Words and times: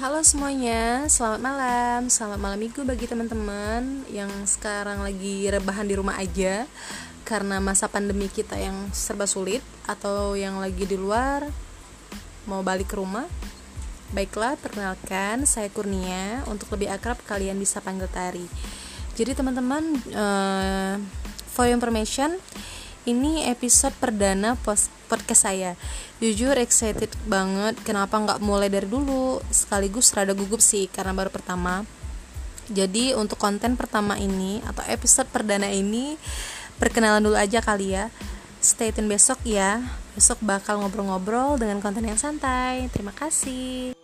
Halo 0.00 0.24
semuanya, 0.24 1.04
selamat 1.12 1.40
malam. 1.44 2.00
Selamat 2.08 2.40
malam 2.40 2.56
minggu 2.56 2.88
bagi 2.88 3.04
teman-teman 3.04 4.08
Yang 4.08 4.56
sekarang 4.56 5.04
lagi 5.04 5.44
rebahan 5.52 5.84
di 5.84 5.92
rumah 5.92 6.16
aja 6.16 6.64
Karena 7.28 7.60
masa 7.60 7.84
pandemi 7.84 8.32
kita 8.32 8.56
yang 8.56 8.88
serba 8.96 9.28
sulit 9.28 9.60
Atau 9.84 10.40
yang 10.40 10.56
lagi 10.56 10.88
di 10.88 10.96
luar 10.96 11.44
Mau 12.48 12.64
balik 12.64 12.88
ke 12.88 12.96
rumah. 12.96 13.28
Baiklah, 14.16 14.56
perkenalkan 14.56 15.44
Saya 15.44 15.68
Kurnia. 15.68 16.48
Untuk 16.48 16.72
lebih 16.72 16.88
akrab 16.88 17.20
kalian 17.28 17.60
bisa 17.60 17.84
panggil 17.84 18.08
Tari. 18.08 18.48
Jadi 19.20 19.36
teman-teman 19.36 19.84
uh, 20.16 20.96
For 21.52 21.68
information 21.68 22.40
ini 23.08 23.48
episode 23.48 23.96
perdana 23.96 24.56
podcast 25.08 25.48
saya. 25.48 25.72
Jujur 26.20 26.52
excited 26.60 27.08
banget 27.24 27.80
kenapa 27.80 28.20
nggak 28.20 28.40
mulai 28.44 28.68
dari 28.68 28.84
dulu? 28.84 29.40
Sekaligus 29.48 30.12
rada 30.12 30.36
gugup 30.36 30.60
sih 30.60 30.90
karena 30.92 31.16
baru 31.16 31.32
pertama. 31.32 31.88
Jadi 32.70 33.16
untuk 33.16 33.40
konten 33.40 33.74
pertama 33.74 34.14
ini 34.20 34.62
atau 34.62 34.84
episode 34.86 35.26
perdana 35.32 35.66
ini 35.66 36.14
perkenalan 36.78 37.24
dulu 37.24 37.36
aja 37.36 37.58
kali 37.64 37.96
ya. 37.96 38.12
Stay 38.60 38.92
tune 38.92 39.08
besok 39.08 39.40
ya. 39.42 39.80
Besok 40.14 40.38
bakal 40.44 40.84
ngobrol-ngobrol 40.84 41.56
dengan 41.56 41.80
konten 41.80 42.04
yang 42.04 42.20
santai. 42.20 42.92
Terima 42.92 43.16
kasih 43.16 43.96